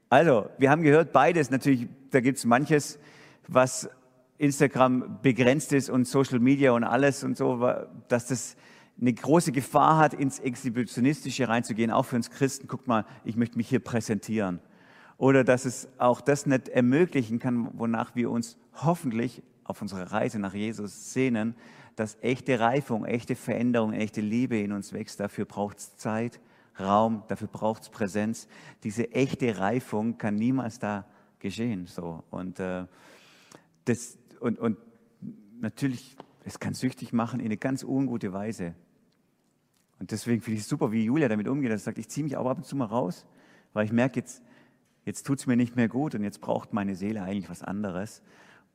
[0.09, 1.51] Also, wir haben gehört, beides.
[1.51, 2.97] Natürlich, da gibt es manches,
[3.47, 3.89] was
[4.37, 7.69] Instagram begrenzt ist und Social Media und alles und so,
[8.07, 8.55] dass das
[8.99, 12.67] eine große Gefahr hat, ins Exhibitionistische reinzugehen, auch für uns Christen.
[12.67, 14.61] Guck mal, ich möchte mich hier präsentieren.
[15.17, 20.39] Oder dass es auch das nicht ermöglichen kann, wonach wir uns hoffentlich auf unserer Reise
[20.39, 21.55] nach Jesus sehnen,
[21.95, 25.19] dass echte Reifung, echte Veränderung, echte Liebe in uns wächst.
[25.19, 26.39] Dafür braucht es Zeit,
[26.79, 28.47] Raum, dafür braucht es Präsenz.
[28.83, 31.05] Diese echte Reifung kann niemals da
[31.39, 31.87] geschehen.
[31.87, 32.23] So.
[32.31, 32.85] Und, äh,
[33.85, 34.77] das, und, und
[35.59, 38.75] natürlich, es kann süchtig machen in eine ganz ungute Weise.
[39.99, 41.71] Und deswegen finde ich es super, wie Julia damit umgeht.
[41.71, 43.25] Er sagt, ich ziehe mich auch ab und zu mal raus,
[43.73, 44.43] weil ich merke, jetzt,
[45.05, 48.21] jetzt tut es mir nicht mehr gut und jetzt braucht meine Seele eigentlich was anderes.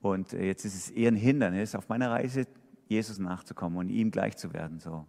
[0.01, 2.47] Und äh, jetzt ist es eher ein Hindernis auf meiner Reise,
[2.89, 4.81] Jesus nachzukommen und ihm gleich zu werden.
[4.81, 5.07] So.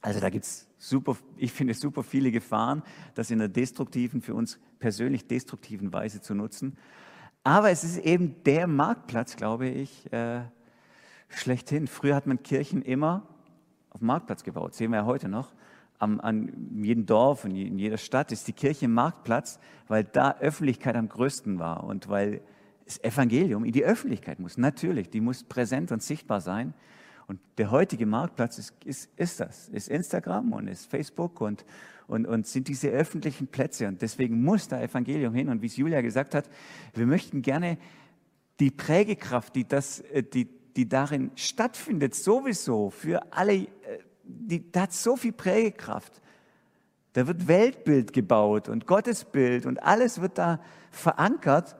[0.00, 2.82] Also da gibt es super, ich finde super viele Gefahren,
[3.14, 6.78] das in der destruktiven, für uns persönlich destruktiven Weise zu nutzen.
[7.44, 10.42] Aber es ist eben der Marktplatz, glaube ich, äh,
[11.28, 11.86] schlechthin.
[11.86, 13.26] Früher hat man Kirchen immer
[13.90, 15.52] auf dem Marktplatz gebaut, sehen wir ja heute noch.
[15.98, 20.96] Am, an jedem Dorf und in jeder Stadt ist die Kirche Marktplatz, weil da Öffentlichkeit
[20.96, 22.40] am größten war und weil
[22.90, 24.58] das Evangelium in die Öffentlichkeit muss.
[24.58, 26.74] Natürlich, die muss präsent und sichtbar sein.
[27.28, 31.64] Und der heutige Marktplatz ist, ist, ist das, ist Instagram und ist Facebook und,
[32.08, 33.86] und, und sind diese öffentlichen Plätze.
[33.86, 35.48] Und deswegen muss da Evangelium hin.
[35.48, 36.50] Und wie es Julia gesagt hat,
[36.94, 37.78] wir möchten gerne
[38.58, 43.68] die Prägekraft, die, das, äh, die, die darin stattfindet, sowieso für alle, äh,
[44.24, 46.20] die, da hat so viel Prägekraft.
[47.12, 51.76] Da wird Weltbild gebaut und Gottesbild und alles wird da verankert.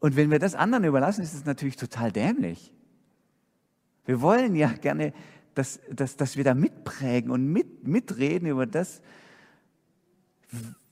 [0.00, 2.72] Und wenn wir das anderen überlassen, ist es natürlich total dämlich.
[4.04, 5.12] Wir wollen ja gerne,
[5.54, 9.00] dass, dass, dass wir da mitprägen und mit, mitreden über das,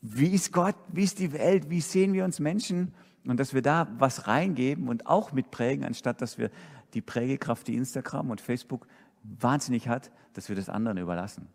[0.00, 2.92] wie ist Gott, wie ist die Welt, wie sehen wir uns Menschen
[3.26, 6.50] und dass wir da was reingeben und auch mitprägen, anstatt dass wir
[6.94, 8.86] die Prägekraft, die Instagram und Facebook
[9.22, 11.48] wahnsinnig hat, dass wir das anderen überlassen.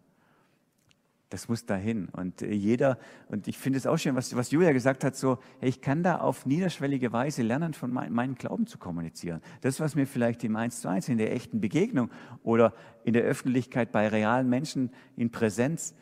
[1.30, 2.10] Das muss dahin.
[2.10, 5.38] Und äh, jeder, und ich finde es auch schön, was, was Julia gesagt hat, so,
[5.60, 9.42] hey, ich kann da auf niederschwellige Weise lernen, von mein, meinem Glauben zu kommunizieren.
[9.62, 12.10] Das, was mir vielleicht im 1 zu 1 in der echten Begegnung
[12.42, 15.94] oder in der Öffentlichkeit bei realen Menschen in Präsenz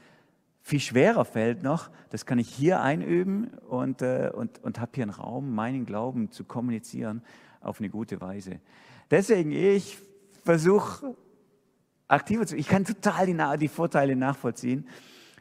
[0.61, 5.03] viel schwerer fällt noch, das kann ich hier einüben und, äh, und, und habe hier
[5.03, 7.21] einen Raum, meinen Glauben zu kommunizieren
[7.61, 8.59] auf eine gute Weise.
[9.09, 9.97] Deswegen, ich
[10.43, 11.15] versuche
[12.07, 14.87] aktiver zu Ich kann total die, die Vorteile nachvollziehen.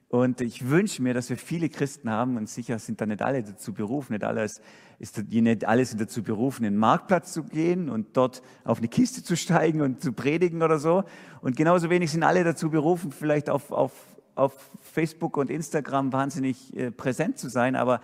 [0.09, 3.43] Und ich wünsche mir, dass wir viele Christen haben, und sicher sind da nicht alle
[3.43, 4.61] dazu berufen, nicht alles,
[5.01, 8.89] ist, nicht alle sind dazu berufen, in den Marktplatz zu gehen und dort auf eine
[8.89, 11.03] Kiste zu steigen und zu predigen oder so.
[11.41, 13.93] Und genauso wenig sind alle dazu berufen, vielleicht auf, auf,
[14.37, 17.75] auf Facebook und Instagram wahnsinnig äh, präsent zu sein.
[17.75, 18.01] Aber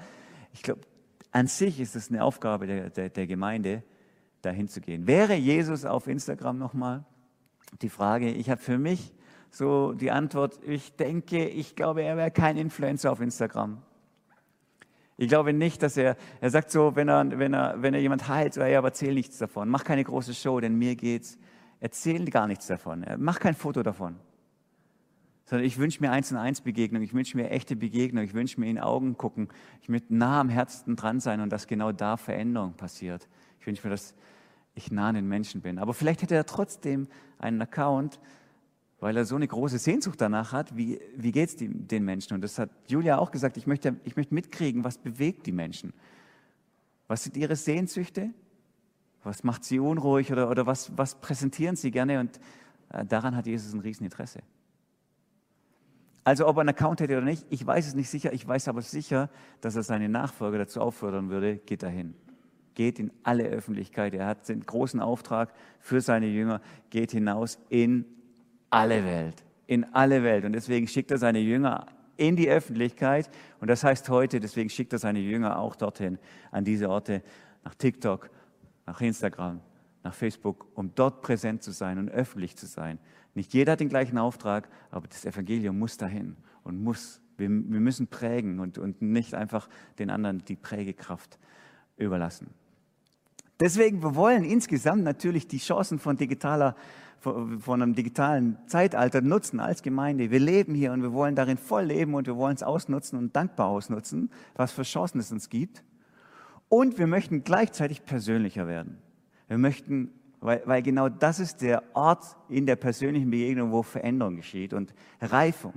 [0.52, 0.80] ich glaube,
[1.30, 3.84] an sich ist es eine Aufgabe der, der, der Gemeinde,
[4.42, 5.06] dahin zu gehen.
[5.06, 7.04] Wäre Jesus auf Instagram nochmal?
[7.80, 9.14] Die Frage, ich habe für mich
[9.52, 13.82] so die Antwort, ich denke, ich glaube, er wäre kein Influencer auf Instagram.
[15.18, 18.28] Ich glaube nicht, dass er, er sagt so, wenn er, wenn er, wenn er jemand
[18.28, 19.68] heilt, so, ja, aber erzähl nichts davon.
[19.68, 21.38] Mach keine große Show, denn mir geht's.
[21.80, 23.04] Erzähl gar nichts davon.
[23.18, 24.16] Mach kein Foto davon.
[25.44, 27.02] Sondern ich wünsche mir eins und eins Begegnung.
[27.02, 28.24] Ich wünsche mir echte Begegnung.
[28.24, 29.48] Ich wünsche mir in Augen gucken.
[29.82, 33.28] Ich möchte nah am Herzen dran sein und dass genau da Veränderung passiert.
[33.60, 34.14] Ich wünsche mir, dass
[34.74, 35.78] ich nah an den Menschen bin.
[35.78, 37.06] Aber vielleicht hätte er trotzdem
[37.38, 38.18] einen Account,
[39.02, 42.34] weil er so eine große Sehnsucht danach hat, wie, wie geht es den Menschen?
[42.34, 45.92] Und das hat Julia auch gesagt, ich möchte, ich möchte mitkriegen, was bewegt die Menschen.
[47.08, 48.30] Was sind ihre Sehnsüchte?
[49.24, 52.20] Was macht sie unruhig oder, oder was, was präsentieren sie gerne?
[52.20, 52.38] Und
[52.90, 54.38] äh, daran hat Jesus ein Rieseninteresse.
[56.22, 58.68] Also ob er einen Account hätte oder nicht, ich weiß es nicht sicher, ich weiß
[58.68, 59.30] aber sicher,
[59.62, 62.14] dass er seine Nachfolger dazu auffordern würde, geht dahin.
[62.74, 64.14] geht in alle Öffentlichkeit.
[64.14, 66.60] Er hat den großen Auftrag für seine Jünger,
[66.90, 68.04] geht hinaus in
[68.72, 70.44] alle Welt, in alle Welt.
[70.44, 73.30] Und deswegen schickt er seine Jünger in die Öffentlichkeit.
[73.60, 76.18] Und das heißt heute, deswegen schickt er seine Jünger auch dorthin,
[76.50, 77.22] an diese Orte,
[77.64, 78.30] nach TikTok,
[78.86, 79.60] nach Instagram,
[80.02, 82.98] nach Facebook, um dort präsent zu sein und öffentlich zu sein.
[83.34, 87.20] Nicht jeder hat den gleichen Auftrag, aber das Evangelium muss dahin und muss.
[87.38, 91.38] Wir, wir müssen prägen und, und nicht einfach den anderen die Prägekraft
[91.96, 92.48] überlassen.
[93.58, 96.76] Deswegen, wir wollen insgesamt natürlich die Chancen von digitaler
[97.22, 100.30] von einem digitalen Zeitalter nutzen als Gemeinde.
[100.32, 103.36] Wir leben hier und wir wollen darin voll leben und wir wollen es ausnutzen und
[103.36, 105.84] dankbar ausnutzen, was für Chancen es uns gibt.
[106.68, 108.98] Und wir möchten gleichzeitig persönlicher werden.
[109.46, 114.36] Wir möchten, weil, weil genau das ist der Ort in der persönlichen Begegnung, wo Veränderung
[114.36, 115.74] geschieht und Reifung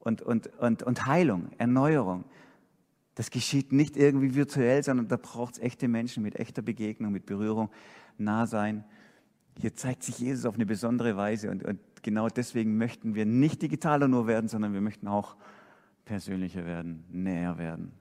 [0.00, 2.24] und, und, und, und Heilung, Erneuerung.
[3.14, 7.26] Das geschieht nicht irgendwie virtuell, sondern da braucht es echte Menschen mit echter Begegnung, mit
[7.26, 7.70] Berührung,
[8.18, 8.84] nah sein.
[9.60, 13.62] Hier zeigt sich Jesus auf eine besondere Weise und, und genau deswegen möchten wir nicht
[13.62, 15.36] digitaler nur werden, sondern wir möchten auch
[16.04, 17.92] persönlicher werden, näher werden.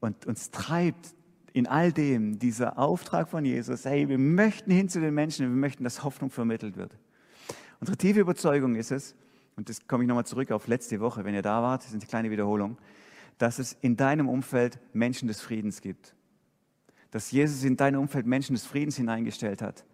[0.00, 1.14] Und uns treibt
[1.52, 5.56] in all dem dieser Auftrag von Jesus, hey, wir möchten hin zu den Menschen, wir
[5.56, 6.98] möchten, dass Hoffnung vermittelt wird.
[7.80, 9.14] Unsere tiefe Überzeugung ist es,
[9.56, 11.94] und das komme ich nochmal zurück auf letzte Woche, wenn ihr da wart, das ist
[11.94, 12.76] eine kleine Wiederholung,
[13.38, 16.14] dass es in deinem Umfeld Menschen des Friedens gibt.
[17.10, 19.84] Dass Jesus in dein Umfeld Menschen des Friedens hineingestellt hat.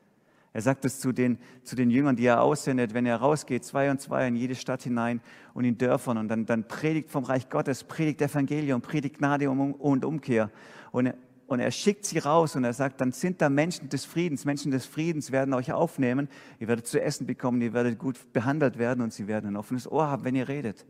[0.53, 3.91] Er sagt es zu den, zu den Jüngern, die er aussendet, wenn er rausgeht, zwei
[3.91, 5.21] und zwei in jede Stadt hinein
[5.55, 10.05] und in Dörfern und dann, dann predigt vom Reich Gottes, predigt Evangelium, predigt Gnade und
[10.05, 10.51] Umkehr.
[10.91, 11.15] Und er,
[11.47, 14.45] und er schickt sie raus und er sagt, dann sind da Menschen des Friedens.
[14.45, 16.29] Menschen des Friedens werden euch aufnehmen.
[16.61, 19.91] Ihr werdet zu essen bekommen, ihr werdet gut behandelt werden und sie werden ein offenes
[19.91, 20.87] Ohr haben, wenn ihr redet.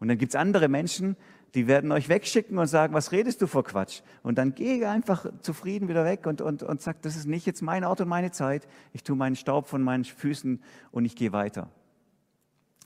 [0.00, 1.16] Und dann gibt es andere Menschen,
[1.54, 4.02] die werden euch wegschicken und sagen, was redest du vor Quatsch?
[4.22, 7.62] Und dann gehe einfach zufrieden wieder weg und, und, und sag, das ist nicht jetzt
[7.62, 8.66] mein Ort und meine Zeit.
[8.92, 11.70] Ich tue meinen Staub von meinen Füßen und ich gehe weiter.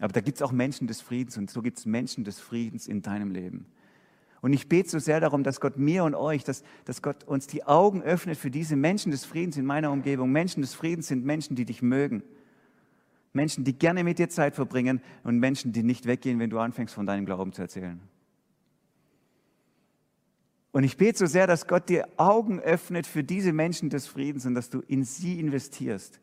[0.01, 2.87] Aber da gibt es auch Menschen des Friedens und so gibt es Menschen des Friedens
[2.87, 3.67] in deinem Leben.
[4.41, 7.47] Und ich bete so sehr darum, dass Gott mir und euch, dass, dass Gott uns
[7.49, 10.31] die Augen öffnet für diese Menschen des Friedens in meiner Umgebung.
[10.31, 12.23] Menschen des Friedens sind Menschen, die dich mögen.
[13.39, 16.93] Menschen, die gerne mit dir Zeit verbringen und Menschen, die nicht weggehen, wenn du anfängst,
[16.93, 18.01] von deinem Glauben zu erzählen.
[20.73, 24.45] Und ich bete so sehr, dass Gott dir Augen öffnet für diese Menschen des Friedens
[24.45, 26.21] und dass du in sie investierst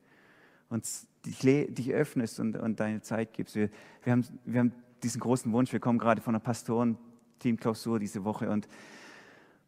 [0.69, 0.85] und
[1.25, 3.55] dich, öffnest und, und, deine Zeit gibst.
[3.55, 3.69] Wir,
[4.03, 8.49] wir, haben, wir haben diesen großen Wunsch, wir kommen gerade von einer Pastoren-Team-Klausur diese Woche
[8.49, 8.67] und,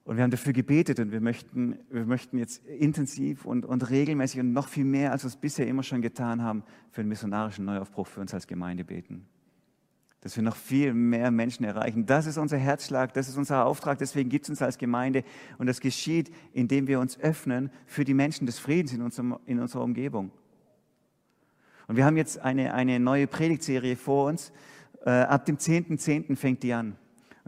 [0.08, 4.40] und wir haben dafür gebetet und wir möchten, wir möchten jetzt intensiv und, und regelmäßig
[4.40, 7.66] und noch viel mehr, als wir es bisher immer schon getan haben, für einen missionarischen
[7.66, 9.28] Neuaufbruch für uns als Gemeinde beten
[10.22, 12.06] dass wir noch viel mehr Menschen erreichen.
[12.06, 15.24] Das ist unser Herzschlag, das ist unser Auftrag, deswegen gibt es uns als Gemeinde
[15.58, 19.60] und das geschieht, indem wir uns öffnen für die Menschen des Friedens in, unserem, in
[19.60, 20.32] unserer Umgebung.
[21.88, 24.52] Und wir haben jetzt eine, eine neue Predigtserie vor uns.
[25.06, 26.28] Äh, ab dem 10.10.
[26.28, 26.36] .10.
[26.36, 26.98] fängt die an.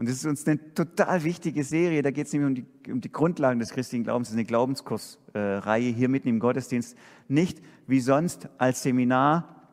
[0.00, 2.00] Und das ist uns eine total wichtige Serie.
[2.00, 4.28] Da geht es nämlich um die, um die Grundlagen des christlichen Glaubens.
[4.28, 6.96] Das ist eine Glaubenskursreihe hier mitten im Gottesdienst.
[7.28, 9.68] Nicht wie sonst als Seminar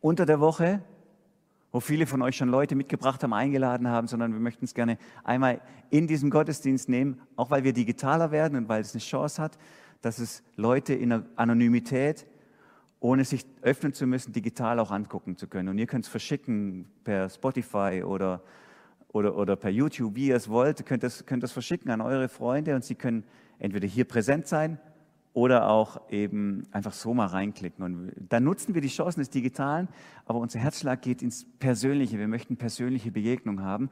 [0.00, 0.82] unter der Woche,
[1.70, 4.98] wo viele von euch schon Leute mitgebracht haben, eingeladen haben, sondern wir möchten es gerne
[5.22, 9.40] einmal in diesem Gottesdienst nehmen, auch weil wir digitaler werden und weil es eine Chance
[9.40, 9.58] hat,
[10.00, 12.26] dass es Leute in der Anonymität,
[12.98, 15.68] ohne sich öffnen zu müssen, digital auch angucken zu können.
[15.68, 18.42] Und ihr könnt es verschicken per Spotify oder,
[19.12, 22.74] oder, oder per YouTube, wie ihr es wollt, könnt es könnt verschicken an eure Freunde
[22.74, 23.24] und sie können
[23.58, 24.78] entweder hier präsent sein
[25.34, 27.84] oder auch eben einfach so mal reinklicken.
[27.84, 29.88] Und dann nutzen wir die Chancen des Digitalen,
[30.26, 32.18] aber unser Herzschlag geht ins Persönliche.
[32.18, 33.90] Wir möchten persönliche Begegnungen haben.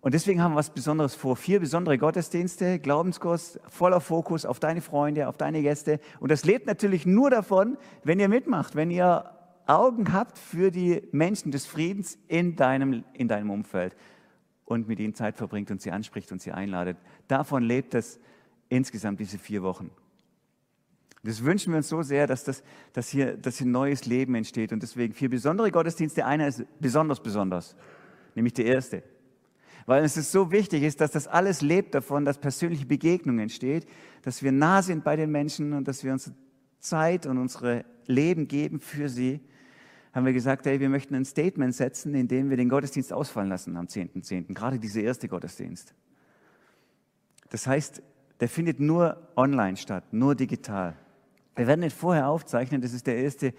[0.00, 1.36] Und deswegen haben wir was Besonderes vor.
[1.36, 6.00] Vier besondere Gottesdienste, Glaubenskurs, voller Fokus auf deine Freunde, auf deine Gäste.
[6.18, 9.30] Und das lebt natürlich nur davon, wenn ihr mitmacht, wenn ihr
[9.66, 13.94] Augen habt für die Menschen des Friedens in deinem, in deinem Umfeld
[14.64, 16.96] und mit ihnen Zeit verbringt und sie anspricht und sie einladet.
[17.28, 18.18] Davon lebt es
[18.68, 19.90] insgesamt diese vier Wochen.
[21.24, 24.72] Das wünschen wir uns so sehr, dass, das, dass, hier, dass hier neues Leben entsteht.
[24.72, 26.26] Und deswegen vier besondere Gottesdienste.
[26.26, 27.76] Einer ist besonders besonders,
[28.34, 29.04] nämlich der erste.
[29.86, 33.86] Weil es ist so wichtig ist, dass das alles lebt davon, dass persönliche Begegnung entsteht,
[34.22, 36.34] dass wir nah sind bei den Menschen und dass wir unsere
[36.80, 39.40] Zeit und unsere Leben geben für sie,
[40.12, 43.48] haben wir gesagt, hey, wir möchten ein Statement setzen, in dem wir den Gottesdienst ausfallen
[43.48, 45.94] lassen am 10.10., .10., gerade dieser erste Gottesdienst.
[47.48, 48.02] Das heißt,
[48.40, 50.96] der findet nur online statt, nur digital.
[51.54, 53.54] Wir werden den vorher aufzeichnen, das ist der erste,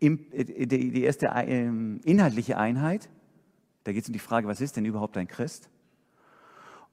[0.00, 3.08] äh, die erste ähm, inhaltliche Einheit.
[3.84, 5.70] Da geht es um die Frage, was ist denn überhaupt ein Christ?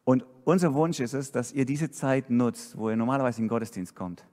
[0.04, 3.50] Und unser Wunsch ist es, dass ihr diese Zeit nutzt, wo ihr normalerweise in den
[3.50, 4.26] Gottesdienst kommt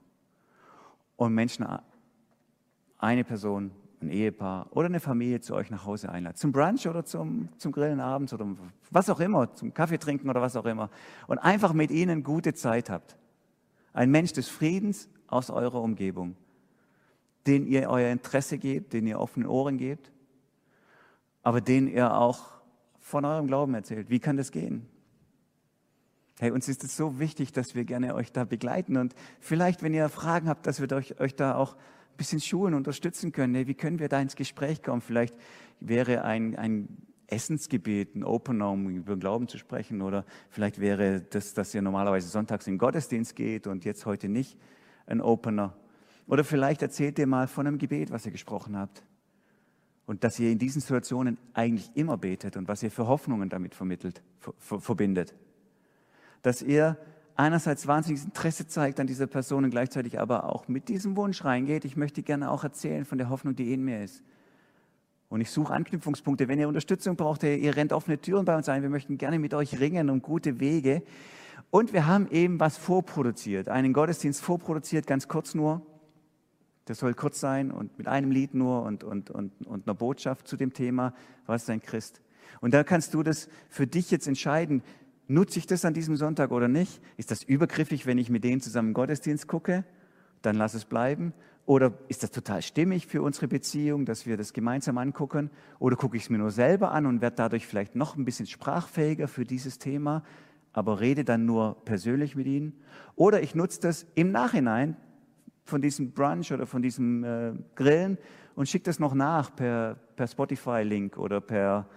[1.15, 1.65] und Menschen,
[2.97, 6.37] eine Person, ein Ehepaar oder eine Familie zu euch nach Hause einladet.
[6.37, 8.47] Zum Brunch oder zum, zum Grillen abends oder
[8.89, 10.89] was auch immer, zum Kaffee trinken oder was auch immer.
[11.27, 13.17] Und einfach mit ihnen gute Zeit habt.
[13.93, 16.35] Ein Mensch des Friedens aus eurer Umgebung,
[17.47, 20.11] den ihr euer Interesse gebt, den ihr offene Ohren gebt,
[21.43, 22.51] aber den ihr auch
[22.99, 24.09] von eurem Glauben erzählt.
[24.09, 24.87] Wie kann das gehen?
[26.39, 29.93] Hey, uns ist es so wichtig, dass wir gerne euch da begleiten und vielleicht, wenn
[29.93, 31.75] ihr Fragen habt, dass wir euch, euch da auch
[32.21, 33.55] bisschen schulen, unterstützen können.
[33.55, 35.01] Hey, wie können wir da ins Gespräch kommen?
[35.01, 35.35] Vielleicht
[35.79, 36.87] wäre ein, ein
[37.25, 42.27] Essensgebet, ein Opener, um über Glauben zu sprechen oder vielleicht wäre das, dass ihr normalerweise
[42.27, 44.55] sonntags in den Gottesdienst geht und jetzt heute nicht
[45.07, 45.75] ein Opener.
[46.27, 49.03] Oder vielleicht erzählt ihr mal von einem Gebet, was ihr gesprochen habt.
[50.05, 53.73] Und dass ihr in diesen Situationen eigentlich immer betet und was ihr für Hoffnungen damit
[53.73, 54.21] vermittelt,
[54.59, 55.33] verbindet
[56.41, 56.97] dass ihr
[57.35, 61.85] einerseits wahnsinniges Interesse zeigt an dieser Person und gleichzeitig aber auch mit diesem Wunsch reingeht,
[61.85, 64.23] ich möchte gerne auch erzählen von der Hoffnung, die in mir ist.
[65.29, 66.49] Und ich suche Anknüpfungspunkte.
[66.49, 68.81] Wenn ihr Unterstützung braucht, ihr rennt offene Türen bei uns ein.
[68.81, 71.03] Wir möchten gerne mit euch ringen um gute Wege.
[71.69, 75.81] Und wir haben eben was vorproduziert, einen Gottesdienst vorproduziert, ganz kurz nur.
[76.83, 80.49] Das soll kurz sein und mit einem Lied nur und, und, und, und einer Botschaft
[80.49, 81.13] zu dem Thema,
[81.45, 82.21] was ist ein Christ.
[82.59, 84.83] Und da kannst du das für dich jetzt entscheiden.
[85.31, 87.01] Nutze ich das an diesem Sonntag oder nicht?
[87.15, 89.85] Ist das übergriffig, wenn ich mit denen zusammen Gottesdienst gucke?
[90.41, 91.31] Dann lass es bleiben.
[91.65, 95.49] Oder ist das total stimmig für unsere Beziehung, dass wir das gemeinsam angucken?
[95.79, 98.45] Oder gucke ich es mir nur selber an und werde dadurch vielleicht noch ein bisschen
[98.45, 100.21] sprachfähiger für dieses Thema,
[100.73, 102.73] aber rede dann nur persönlich mit ihnen?
[103.15, 104.97] Oder ich nutze das im Nachhinein
[105.63, 108.17] von diesem Brunch oder von diesem äh, Grillen
[108.55, 111.87] und schicke das noch nach per, per Spotify-Link oder per,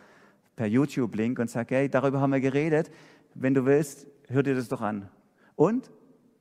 [0.54, 2.92] per YouTube-Link und sage, hey, darüber haben wir geredet
[3.34, 5.08] wenn du willst, hör dir das doch an.
[5.56, 5.90] Und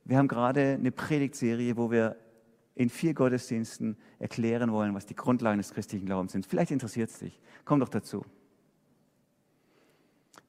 [0.04, 2.16] wir haben gerade eine Predigtserie, wo wir
[2.74, 6.46] in vier Gottesdiensten erklären wollen, was die Grundlagen des christlichen Glaubens sind.
[6.46, 7.40] Vielleicht interessiert es dich.
[7.64, 8.24] Komm doch dazu.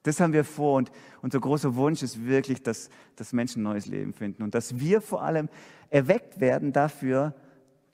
[0.02, 4.12] Das haben wir vor und unser großer Wunsch ist wirklich, dass, dass Menschen neues Leben
[4.12, 5.48] finden und dass wir vor allem
[5.90, 7.34] erweckt werden dafür,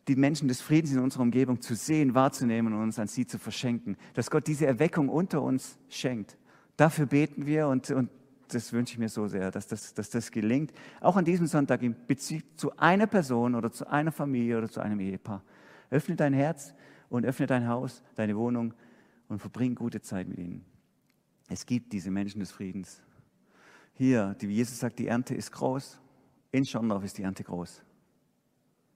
[0.09, 3.39] die Menschen des Friedens in unserer Umgebung zu sehen, wahrzunehmen und uns an sie zu
[3.39, 3.97] verschenken.
[4.15, 6.37] Dass Gott diese Erweckung unter uns schenkt.
[6.77, 8.11] Dafür beten wir und, und
[8.55, 10.73] das wünsche ich mir so sehr, dass das, dass das gelingt.
[11.01, 14.81] Auch an diesem Sonntag in Bezug zu einer Person oder zu einer Familie oder zu
[14.81, 15.43] einem Ehepaar.
[15.91, 16.75] Öffne dein Herz
[17.09, 18.75] und öffne dein Haus, deine Wohnung
[19.29, 20.65] und verbring gute Zeit mit ihnen.
[21.49, 23.03] Es gibt diese Menschen des Friedens.
[23.95, 26.01] Hier, wie Jesus sagt, die Ernte ist groß.
[26.51, 27.83] In Schorndorf ist die Ernte groß.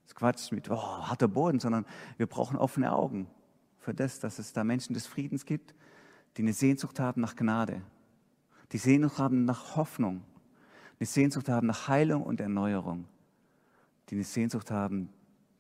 [0.05, 1.85] Das Quatsch mit oh, harter Boden, sondern
[2.17, 3.29] wir brauchen offene Augen
[3.79, 5.75] für das, dass es da Menschen des Friedens gibt,
[6.37, 7.83] die eine Sehnsucht haben nach Gnade,
[8.73, 10.23] die Sehnsucht haben nach Hoffnung,
[10.99, 13.07] eine Sehnsucht haben nach Heilung und Erneuerung,
[14.09, 15.11] die eine Sehnsucht haben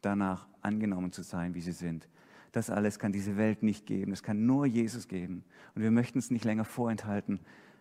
[0.00, 2.08] danach angenommen zu sein, wie sie sind.
[2.52, 5.44] Das alles kann diese Welt nicht geben, das kann nur Jesus geben.
[5.74, 7.40] Und wir möchten es nicht länger vorenthalten,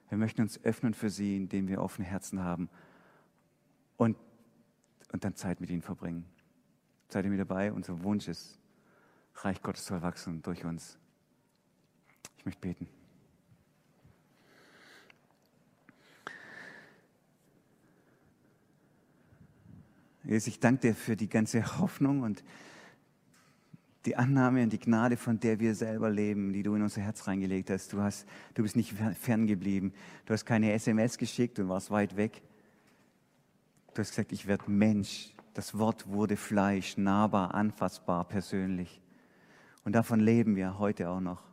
[0.09, 2.69] wir möchten uns öffnen für sie, indem wir offene Herzen haben
[3.97, 4.17] und,
[5.11, 6.25] und dann Zeit mit ihnen verbringen.
[7.09, 7.71] Seid ihr mit dabei?
[7.71, 8.59] Unser Wunsch ist,
[9.35, 10.97] Reich Gottes soll wachsen durch uns.
[12.38, 12.88] Ich möchte beten.
[20.27, 22.43] Jesus, ich danke dir für die ganze Hoffnung und
[24.05, 27.27] die Annahme und die Gnade, von der wir selber leben, die du in unser Herz
[27.27, 27.93] reingelegt hast.
[27.93, 29.93] Du, hast, du bist nicht ferngeblieben.
[30.25, 32.41] Du hast keine SMS geschickt und warst weit weg.
[33.93, 35.31] Du hast gesagt, ich werde Mensch.
[35.53, 39.01] Das Wort wurde Fleisch, nahbar, anfassbar, persönlich.
[39.83, 41.43] Und davon leben wir heute auch noch.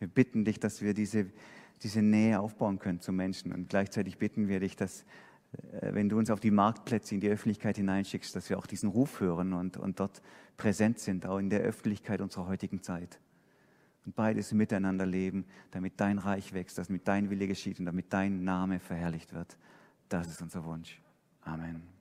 [0.00, 1.26] Wir bitten dich, dass wir diese,
[1.82, 3.52] diese Nähe aufbauen können zu Menschen.
[3.52, 5.04] Und gleichzeitig bitten wir dich, dass
[5.80, 9.20] wenn du uns auf die Marktplätze in die Öffentlichkeit hineinschickst, dass wir auch diesen Ruf
[9.20, 10.22] hören und, und dort
[10.56, 13.20] präsent sind, auch in der Öffentlichkeit unserer heutigen Zeit.
[14.04, 18.44] Und beides miteinander leben, damit dein Reich wächst, damit dein Wille geschieht und damit dein
[18.44, 19.56] Name verherrlicht wird.
[20.08, 21.00] Das ist unser Wunsch.
[21.42, 21.97] Amen.